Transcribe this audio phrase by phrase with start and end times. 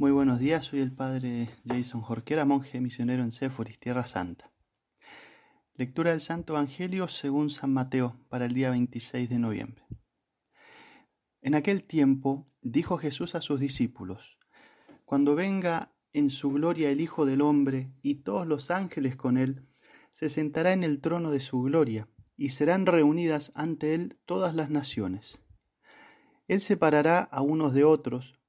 [0.00, 4.50] Muy buenos días, soy el padre Jason Jorquera, monje misionero en Séforis, Tierra Santa.
[5.74, 9.84] Lectura del Santo Evangelio según San Mateo para el día 26 de noviembre.
[11.42, 14.38] En aquel tiempo dijo Jesús a sus discípulos,
[15.04, 19.66] Cuando venga en su gloria el Hijo del Hombre y todos los ángeles con él,
[20.12, 22.08] se sentará en el trono de su gloria,
[22.38, 25.42] y serán reunidas ante él todas las naciones.
[26.48, 28.39] Él separará a unos de otros,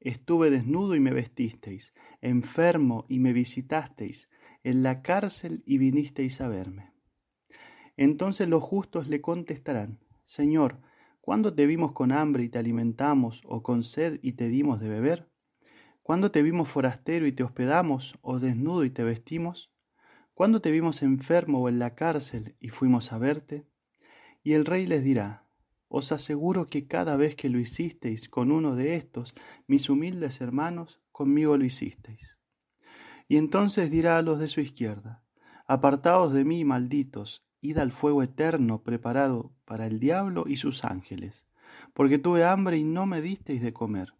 [0.00, 4.30] Estuve desnudo y me vestisteis, enfermo y me visitasteis,
[4.62, 6.92] en la cárcel y vinisteis a verme.
[7.96, 10.80] Entonces los justos le contestarán, Señor,
[11.20, 14.88] ¿cuándo te vimos con hambre y te alimentamos, o con sed y te dimos de
[14.88, 15.28] beber?
[16.04, 19.72] ¿Cuándo te vimos forastero y te hospedamos, o desnudo y te vestimos?
[20.32, 23.66] ¿Cuándo te vimos enfermo o en la cárcel y fuimos a verte?
[24.44, 25.47] Y el rey les dirá,
[25.88, 29.34] os aseguro que cada vez que lo hicisteis con uno de estos,
[29.66, 32.36] mis humildes hermanos, conmigo lo hicisteis.
[33.26, 35.22] Y entonces dirá a los de su izquierda,
[35.66, 41.44] Apartaos de mí, malditos, id al fuego eterno preparado para el diablo y sus ángeles,
[41.92, 44.14] porque tuve hambre y no me disteis de comer,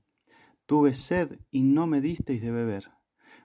[0.67, 2.91] tuve sed y no me disteis de beber,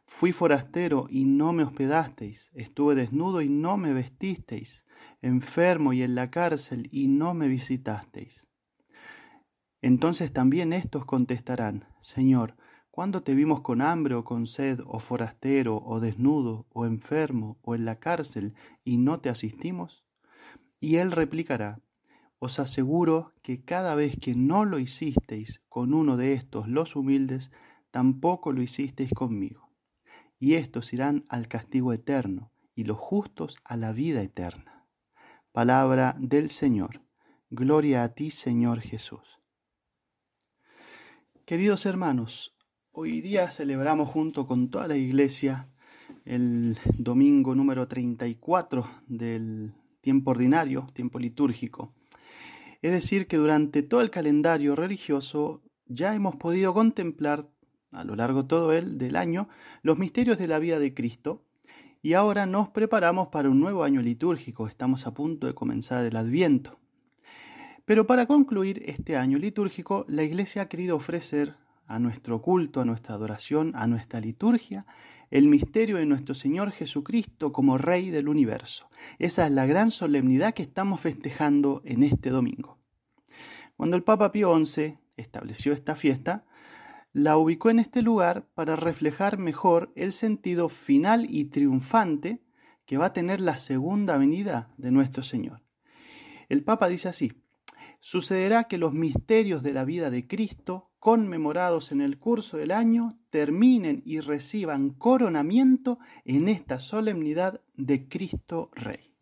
[0.05, 4.85] fui forastero y no me hospedasteis, estuve desnudo y no me vestisteis,
[5.21, 8.45] enfermo y en la cárcel, y no me visitasteis.
[9.81, 12.55] Entonces también éstos contestarán, Señor,
[12.89, 17.75] ¿cuándo te vimos con hambre o con sed, o forastero, o desnudo, o enfermo, o
[17.75, 18.53] en la cárcel,
[18.85, 20.05] y no te asistimos?
[20.79, 21.79] Y él replicará,
[22.39, 27.51] Os aseguro que cada vez que no lo hicisteis con uno de estos los humildes,
[27.91, 29.62] tampoco lo hicisteis conmigo.
[30.45, 34.85] Y estos irán al castigo eterno, y los justos a la vida eterna.
[35.53, 36.99] Palabra del Señor.
[37.49, 39.39] Gloria a ti, Señor Jesús.
[41.45, 42.57] Queridos hermanos,
[42.91, 45.69] hoy día celebramos junto con toda la iglesia
[46.25, 49.71] el domingo número 34 del
[50.01, 51.93] tiempo ordinario, tiempo litúrgico.
[52.81, 57.52] Es decir, que durante todo el calendario religioso ya hemos podido contemplar
[57.93, 59.47] a lo largo todo el del año
[59.81, 61.43] los misterios de la vida de Cristo
[62.01, 66.17] y ahora nos preparamos para un nuevo año litúrgico, estamos a punto de comenzar el
[66.17, 66.77] Adviento.
[67.85, 71.55] Pero para concluir este año litúrgico, la Iglesia ha querido ofrecer
[71.87, 74.85] a nuestro culto, a nuestra adoración, a nuestra liturgia,
[75.31, 78.89] el misterio de nuestro Señor Jesucristo como Rey del universo.
[79.17, 82.77] Esa es la gran solemnidad que estamos festejando en este domingo.
[83.77, 86.45] Cuando el Papa Pío XI estableció esta fiesta,
[87.13, 92.41] la ubicó en este lugar para reflejar mejor el sentido final y triunfante
[92.85, 95.61] que va a tener la segunda venida de nuestro Señor.
[96.49, 97.31] El Papa dice así,
[97.99, 103.17] sucederá que los misterios de la vida de Cristo, conmemorados en el curso del año,
[103.29, 109.13] terminen y reciban coronamiento en esta solemnidad de Cristo Rey.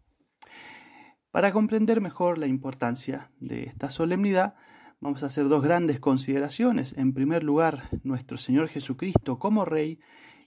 [1.30, 4.56] Para comprender mejor la importancia de esta solemnidad,
[5.02, 6.94] vamos a hacer dos grandes consideraciones.
[6.96, 10.00] En primer lugar, nuestro Señor Jesucristo como Rey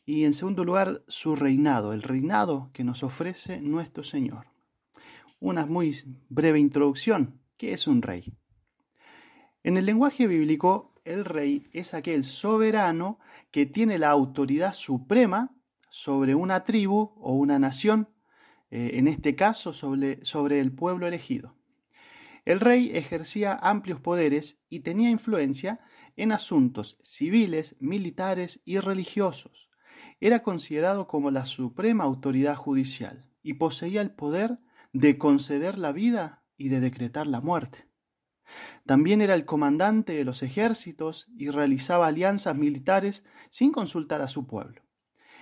[0.07, 4.47] y en segundo lugar, su reinado, el reinado que nos ofrece nuestro Señor.
[5.41, 5.97] Una muy
[6.29, 7.41] breve introducción.
[7.57, 8.33] ¿Qué es un rey?
[9.63, 13.19] En el lenguaje bíblico, el rey es aquel soberano
[13.51, 15.51] que tiene la autoridad suprema
[15.91, 18.09] sobre una tribu o una nación,
[18.71, 21.55] eh, en este caso sobre, sobre el pueblo elegido.
[22.45, 25.81] El rey ejercía amplios poderes y tenía influencia
[26.17, 29.71] en asuntos civiles, militares y religiosos.
[30.21, 34.59] Era considerado como la suprema autoridad judicial y poseía el poder
[34.93, 37.87] de conceder la vida y de decretar la muerte.
[38.85, 44.47] También era el comandante de los ejércitos y realizaba alianzas militares sin consultar a su
[44.47, 44.83] pueblo.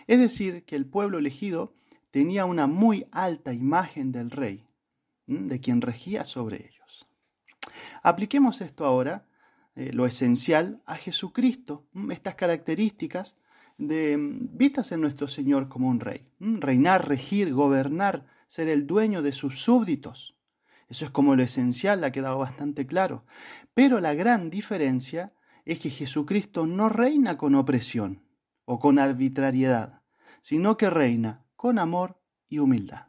[0.06, 1.75] Es decir, que el pueblo elegido
[2.12, 4.69] tenía una muy alta imagen del rey,
[5.26, 6.81] de quien regía sobre ellos.
[8.02, 9.25] Apliquemos esto ahora,
[9.75, 13.37] eh, lo esencial, a Jesucristo, estas características
[13.78, 16.26] de, vistas en nuestro Señor como un rey.
[16.40, 20.37] Reinar, regir, gobernar, ser el dueño de sus súbditos.
[20.88, 23.25] Eso es como lo esencial, ha quedado bastante claro.
[23.72, 25.32] Pero la gran diferencia
[25.64, 28.22] es que Jesucristo no reina con opresión
[28.64, 30.02] o con arbitrariedad,
[30.40, 32.19] sino que reina con amor,
[32.52, 33.06] y humildad.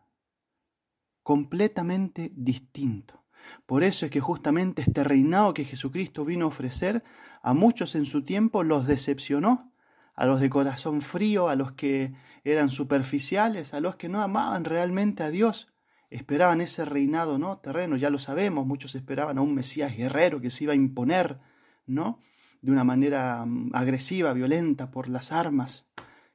[1.21, 3.22] Completamente distinto.
[3.65, 7.03] Por eso es que justamente este reinado que Jesucristo vino a ofrecer
[7.41, 9.71] a muchos en su tiempo los decepcionó,
[10.15, 12.13] a los de corazón frío, a los que
[12.43, 15.67] eran superficiales, a los que no amaban realmente a Dios,
[16.09, 20.51] esperaban ese reinado no terreno, ya lo sabemos, muchos esperaban a un Mesías guerrero que
[20.51, 21.39] se iba a imponer,
[21.87, 22.19] ¿no?
[22.63, 25.85] de una manera mm, agresiva, violenta, por las armas.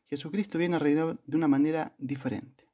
[0.04, 2.66] Jesucristo viene a reinar de una manera diferente.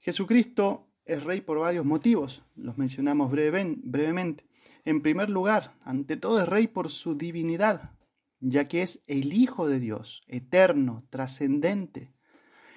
[0.00, 4.44] Jesucristo es rey por varios motivos, los mencionamos brevemente.
[4.84, 7.92] En primer lugar, ante todo es rey por su divinidad,
[8.40, 12.12] ya que es el Hijo de Dios, eterno, trascendente,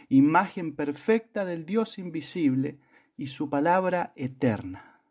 [0.09, 2.79] imagen perfecta del Dios invisible
[3.17, 5.01] y su palabra eterna.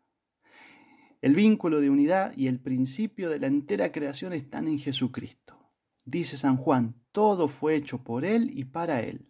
[1.21, 5.57] El vínculo de unidad y el principio de la entera creación están en Jesucristo.
[6.05, 9.27] Dice San Juan, todo fue hecho por Él y para Él,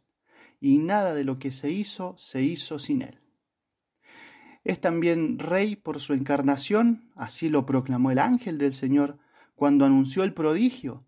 [0.62, 3.20] y nada de lo que se hizo se hizo sin Él.
[4.64, 9.18] Es también rey por su encarnación, así lo proclamó el ángel del Señor
[9.56, 11.06] cuando anunció el prodigio.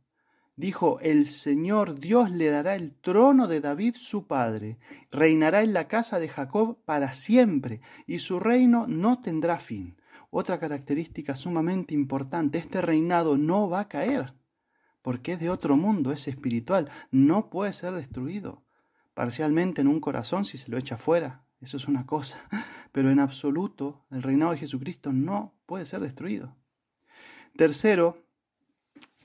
[0.56, 4.78] Dijo, el Señor Dios le dará el trono de David su padre,
[5.10, 9.96] reinará en la casa de Jacob para siempre, y su reino no tendrá fin.
[10.30, 14.34] Otra característica sumamente importante, este reinado no va a caer,
[15.02, 18.62] porque es de otro mundo, es espiritual, no puede ser destruido.
[19.14, 22.40] Parcialmente en un corazón si se lo echa fuera, eso es una cosa,
[22.92, 26.56] pero en absoluto el reinado de Jesucristo no puede ser destruido.
[27.56, 28.24] Tercero,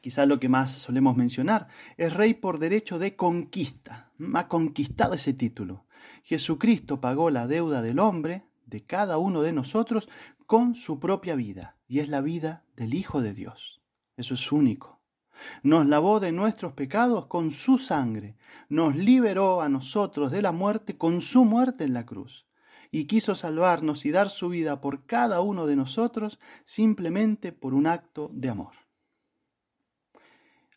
[0.01, 4.11] quizás lo que más solemos mencionar, es rey por derecho de conquista.
[4.35, 5.87] Ha conquistado ese título.
[6.23, 10.09] Jesucristo pagó la deuda del hombre, de cada uno de nosotros,
[10.47, 13.81] con su propia vida, y es la vida del Hijo de Dios.
[14.17, 14.96] Eso es único.
[15.63, 18.37] Nos lavó de nuestros pecados con su sangre,
[18.69, 22.47] nos liberó a nosotros de la muerte con su muerte en la cruz,
[22.91, 27.87] y quiso salvarnos y dar su vida por cada uno de nosotros simplemente por un
[27.87, 28.75] acto de amor.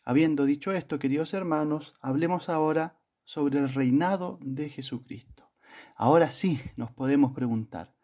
[0.04, 5.50] Habiendo dicho esto, queridos hermanos, hablemos ahora sobre el reinado de Jesucristo.
[5.94, 7.94] Ahora sí nos podemos preguntar,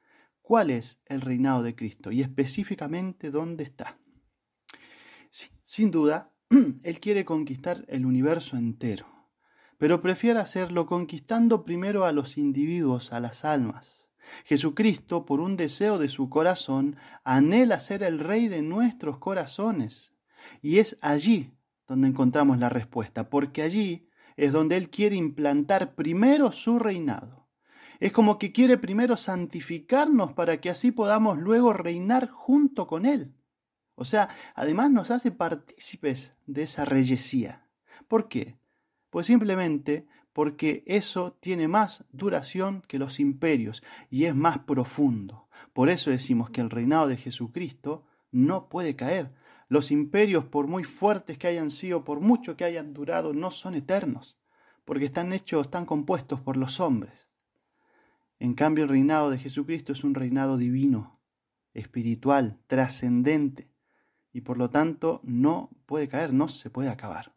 [0.46, 3.98] cuál es el reinado de Cristo y específicamente dónde está.
[5.64, 6.32] sin duda,
[6.84, 9.06] Él quiere conquistar el universo entero,
[9.78, 14.08] pero prefiere hacerlo conquistando primero a los individuos, a las almas.
[14.44, 20.12] Jesucristo, por un deseo de su corazón, anhela ser el rey de nuestros corazones.
[20.62, 21.52] Y es allí
[21.88, 27.48] donde encontramos la respuesta, porque allí es donde Él quiere implantar primero su reinado.
[27.98, 33.35] Es como que quiere primero santificarnos para que así podamos luego reinar junto con Él.
[33.96, 37.66] O sea, además nos hace partícipes de esa reyesía.
[38.06, 38.56] ¿Por qué?
[39.10, 45.48] Pues simplemente porque eso tiene más duración que los imperios y es más profundo.
[45.72, 49.32] Por eso decimos que el reinado de Jesucristo no puede caer.
[49.68, 53.74] Los imperios, por muy fuertes que hayan sido, por mucho que hayan durado, no son
[53.74, 54.36] eternos,
[54.84, 57.30] porque están hechos, están compuestos por los hombres.
[58.38, 61.18] En cambio, el reinado de Jesucristo es un reinado divino,
[61.72, 63.70] espiritual, trascendente,
[64.36, 67.32] y por lo tanto no puede caer, no se puede acabar.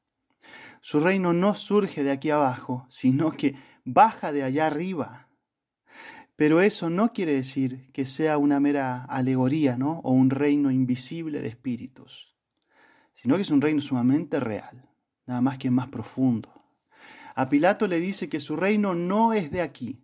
[0.81, 3.55] Su reino no surge de aquí abajo, sino que
[3.85, 5.29] baja de allá arriba.
[6.35, 10.01] Pero eso no quiere decir que sea una mera alegoría, ¿no?
[10.03, 12.35] O un reino invisible de espíritus,
[13.13, 14.89] sino que es un reino sumamente real,
[15.25, 16.49] nada más que más profundo.
[17.33, 20.03] A Pilato le dice que su reino no es de aquí,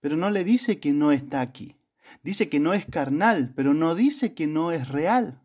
[0.00, 1.76] pero no le dice que no está aquí.
[2.22, 5.40] Dice que no es carnal, pero no dice que no es real.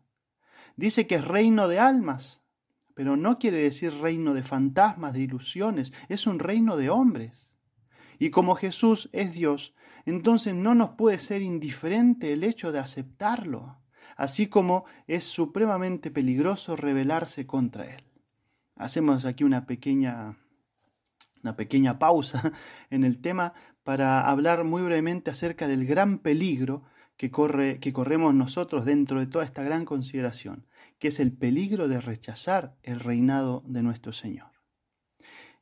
[0.76, 2.42] Dice que es reino de almas,
[2.94, 7.56] pero no quiere decir reino de fantasmas, de ilusiones, es un reino de hombres.
[8.18, 9.74] Y como Jesús es Dios,
[10.06, 13.78] entonces no nos puede ser indiferente el hecho de aceptarlo,
[14.16, 18.04] así como es supremamente peligroso rebelarse contra Él.
[18.76, 20.36] Hacemos aquí una pequeña
[21.42, 22.52] una pequeña pausa
[22.90, 23.52] en el tema
[23.82, 26.84] para hablar muy brevemente acerca del gran peligro
[27.16, 30.66] que, corre, que corremos nosotros dentro de toda esta gran consideración,
[30.98, 34.50] que es el peligro de rechazar el reinado de nuestro Señor.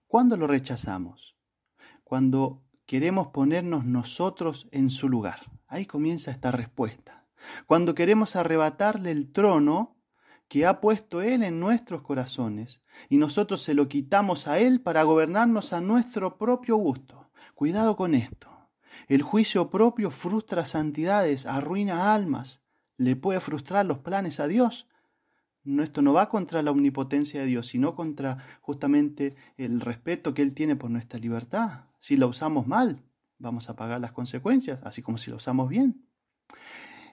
[0.07, 1.37] ¿Cuándo lo rechazamos?
[2.05, 5.41] Cuando queremos ponernos nosotros en su lugar.
[5.67, 7.25] Ahí comienza esta respuesta.
[7.67, 9.97] Cuando queremos arrebatarle el trono
[10.49, 15.03] que ha puesto Él en nuestros corazones y nosotros se lo quitamos a Él para
[15.05, 17.31] gobernarnos a nuestro propio gusto.
[17.55, 18.52] Cuidado con esto.
[19.09, 22.63] El juicio propio frustra santidades, arruina almas,
[22.97, 24.89] le puede frustrar los planes a Dios.
[25.65, 30.55] Esto no va contra la omnipotencia de Dios, sino contra justamente el respeto que Él
[30.55, 31.85] tiene por nuestra libertad.
[31.99, 33.03] Si la usamos mal,
[33.39, 36.07] vamos a pagar las consecuencias, así como si lo usamos bien.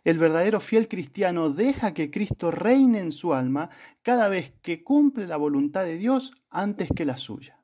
[0.04, 3.70] El verdadero fiel cristiano deja que Cristo reine en su alma
[4.02, 7.59] cada vez que cumple la voluntad de Dios antes que la suya.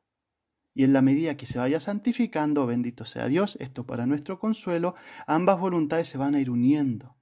[0.75, 4.93] Y en la medida que se vaya santificando, bendito sea Dios, esto para nuestro consuelo,
[5.25, 7.15] ambas voluntades se van a ir uniendo,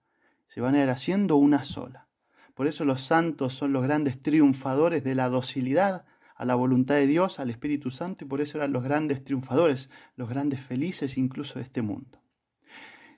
[0.48, 2.07] se van a ir haciendo una sola.
[2.55, 6.03] Por eso los santos son los grandes triunfadores de la docilidad
[6.36, 9.89] a la voluntad de Dios, al Espíritu Santo, y por eso eran los grandes triunfadores,
[10.15, 12.19] los grandes felices incluso de este mundo.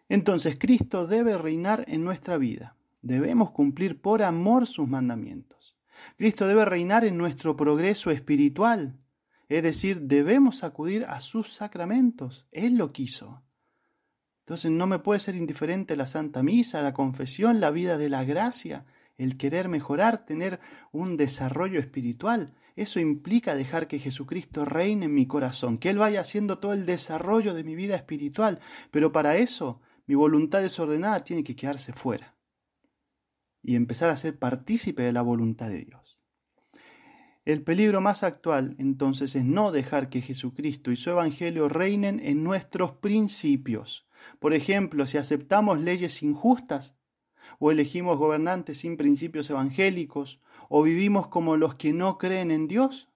[0.09, 2.75] Entonces Cristo debe reinar en nuestra vida.
[3.01, 5.77] Debemos cumplir por amor sus mandamientos.
[6.17, 8.99] Cristo debe reinar en nuestro progreso espiritual.
[9.47, 12.45] Es decir, debemos acudir a sus sacramentos.
[12.51, 13.43] Él lo quiso.
[14.45, 18.23] Entonces no me puede ser indiferente la Santa Misa, la confesión, la vida de la
[18.23, 18.85] gracia,
[19.17, 20.59] el querer mejorar, tener
[20.91, 22.53] un desarrollo espiritual.
[22.75, 26.85] Eso implica dejar que Jesucristo reine en mi corazón, que Él vaya haciendo todo el
[26.85, 28.59] desarrollo de mi vida espiritual.
[28.91, 32.35] Pero para eso mi voluntad desordenada tiene que quedarse fuera
[33.63, 36.04] y empezar a ser partícipe de la voluntad de Dios.
[37.45, 42.43] El peligro más actual entonces es no dejar que Jesucristo y su Evangelio reinen en
[42.43, 44.07] nuestros principios.
[44.39, 46.95] Por ejemplo, si aceptamos leyes injustas,
[47.59, 53.09] o elegimos gobernantes sin principios evangélicos, o vivimos como los que no creen en Dios,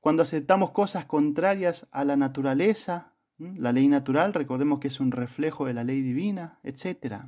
[0.00, 5.66] cuando aceptamos cosas contrarias a la naturaleza, la ley natural, recordemos que es un reflejo
[5.66, 7.26] de la ley divina, etc.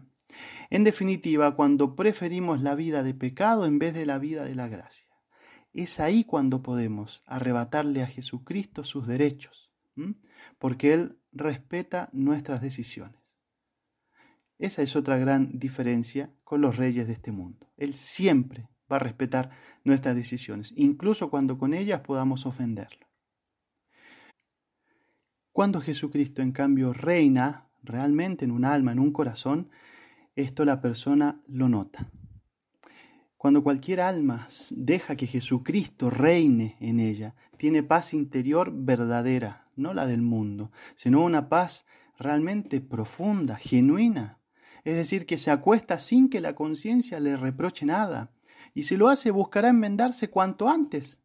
[0.69, 4.67] En definitiva, cuando preferimos la vida de pecado en vez de la vida de la
[4.67, 5.12] gracia.
[5.73, 9.71] Es ahí cuando podemos arrebatarle a Jesucristo sus derechos,
[10.59, 13.21] porque Él respeta nuestras decisiones.
[14.59, 17.67] Esa es otra gran diferencia con los reyes de este mundo.
[17.77, 19.51] Él siempre va a respetar
[19.83, 23.07] nuestras decisiones, incluso cuando con ellas podamos ofenderlo.
[25.53, 29.71] Cuando Jesucristo, en cambio, reina realmente en un alma, en un corazón,
[30.37, 32.11] esto la persona lo nota.
[33.43, 40.07] Cuando cualquier alma deja que Jesucristo reine en ella, tiene paz interior verdadera, no la
[40.07, 41.85] del mundo, sino una paz
[42.17, 44.39] realmente profunda, genuina.
[44.85, 48.31] Es decir, que se acuesta sin que la conciencia le reproche nada,
[48.75, 51.21] y si lo hace buscará enmendarse cuanto antes,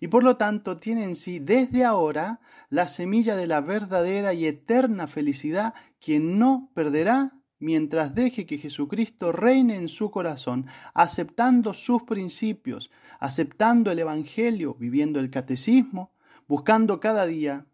[0.00, 4.46] y por lo tanto tiene en sí desde ahora la semilla de la verdadera y
[4.46, 12.02] eterna felicidad que no perderá mientras deje que Jesucristo reine en su corazón, aceptando sus
[12.02, 12.90] principios,
[13.20, 16.10] aceptando el Evangelio, viviendo el catecismo,
[16.48, 17.66] buscando cada día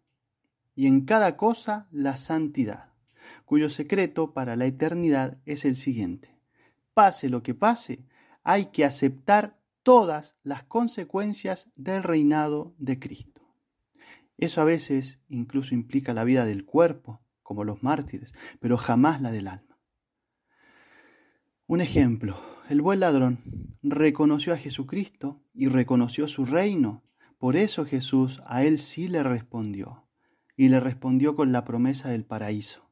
[0.75, 2.91] y en cada cosa la santidad,
[3.45, 6.35] cuyo secreto para la eternidad es el siguiente.
[6.93, 8.03] Pase lo que pase,
[8.43, 13.41] hay que aceptar todas las consecuencias del reinado de Cristo.
[14.37, 19.31] Eso a veces incluso implica la vida del cuerpo, como los mártires, pero jamás la
[19.31, 19.66] del alma.
[21.69, 23.39] Un ejemplo, el buen ladrón
[23.83, 27.03] reconoció a Jesucristo y reconoció su reino.
[27.39, 30.05] Por eso Jesús a él sí le respondió,
[30.55, 32.89] y le respondió con la promesa del paraíso.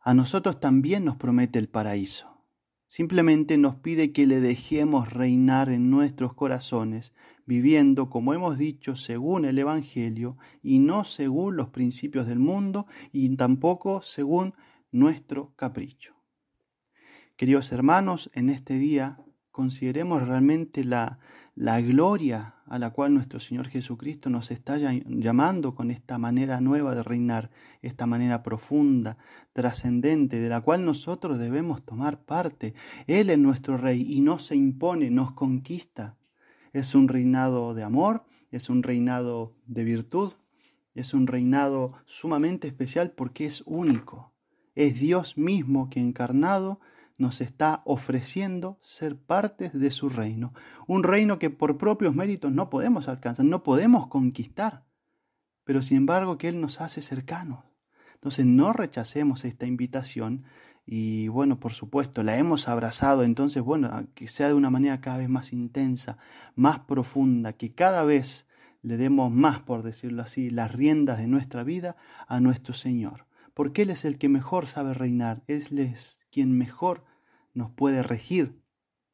[0.00, 2.46] A nosotros también nos promete el paraíso.
[2.86, 7.12] Simplemente nos pide que le dejemos reinar en nuestros corazones,
[7.44, 13.36] viviendo, como hemos dicho, según el Evangelio y no según los principios del mundo y
[13.36, 14.54] tampoco según
[14.90, 16.17] nuestro capricho.
[17.38, 19.16] Queridos hermanos, en este día
[19.52, 21.20] consideremos realmente la,
[21.54, 26.96] la gloria a la cual nuestro Señor Jesucristo nos está llamando con esta manera nueva
[26.96, 29.18] de reinar, esta manera profunda,
[29.52, 32.74] trascendente, de la cual nosotros debemos tomar parte.
[33.06, 36.16] Él es nuestro Rey y no se impone, nos conquista.
[36.72, 40.32] Es un reinado de amor, es un reinado de virtud,
[40.96, 44.32] es un reinado sumamente especial porque es único.
[44.74, 46.80] Es Dios mismo que encarnado
[47.18, 50.54] nos está ofreciendo ser partes de su reino.
[50.86, 54.84] Un reino que por propios méritos no podemos alcanzar, no podemos conquistar,
[55.64, 57.64] pero sin embargo que Él nos hace cercanos.
[58.14, 60.44] Entonces no rechacemos esta invitación
[60.86, 65.18] y bueno, por supuesto, la hemos abrazado, entonces bueno, que sea de una manera cada
[65.18, 66.16] vez más intensa,
[66.54, 68.48] más profunda, que cada vez
[68.80, 71.96] le demos más, por decirlo así, las riendas de nuestra vida
[72.26, 77.04] a nuestro Señor, porque Él es el que mejor sabe reinar, Él es quien mejor
[77.58, 78.54] nos puede regir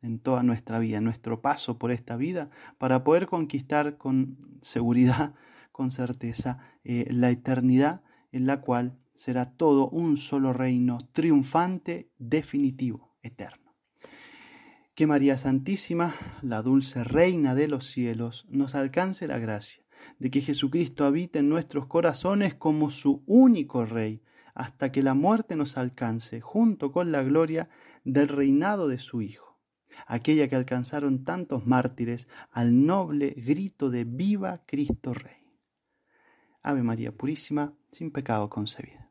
[0.02, 5.34] en toda nuestra vida, nuestro paso por esta vida, para poder conquistar con seguridad,
[5.72, 13.16] con certeza, eh, la eternidad en la cual será todo un solo reino triunfante, definitivo,
[13.22, 13.74] eterno.
[14.94, 19.82] Que María Santísima, la dulce Reina de los cielos, nos alcance la gracia
[20.18, 24.20] de que Jesucristo habite en nuestros corazones como su único Rey,
[24.54, 27.68] hasta que la muerte nos alcance, junto con la gloria
[28.04, 29.58] del reinado de su Hijo,
[30.06, 35.44] aquella que alcanzaron tantos mártires al noble grito de Viva Cristo Rey.
[36.62, 39.03] Ave María Purísima, sin pecado concebida.